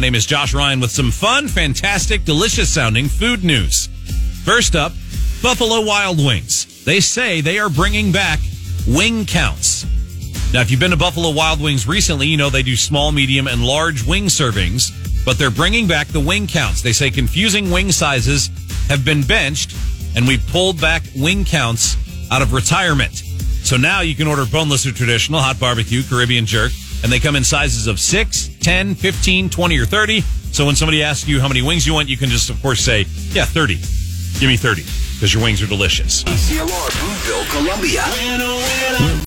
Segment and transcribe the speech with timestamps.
[0.00, 3.88] My name is Josh Ryan with some fun, fantastic, delicious sounding food news.
[4.46, 4.92] First up,
[5.42, 6.82] Buffalo Wild Wings.
[6.86, 8.38] They say they are bringing back
[8.88, 9.84] wing counts.
[10.54, 13.46] Now, if you've been to Buffalo Wild Wings recently, you know they do small, medium,
[13.46, 14.90] and large wing servings,
[15.26, 16.80] but they're bringing back the wing counts.
[16.80, 18.48] They say confusing wing sizes
[18.88, 19.76] have been benched,
[20.16, 21.98] and we've pulled back wing counts
[22.30, 23.16] out of retirement.
[23.64, 26.72] So now you can order boneless or traditional, hot barbecue, Caribbean jerk,
[27.02, 30.20] and they come in sizes of 6, 10, 15, 20, or 30.
[30.52, 32.80] So when somebody asks you how many wings you want, you can just, of course,
[32.80, 33.76] say, yeah, 30.
[34.38, 34.82] Give me 30,
[35.14, 36.24] because your wings are delicious.
[36.24, 36.66] ACLR
[37.00, 38.02] Boonville, Columbia.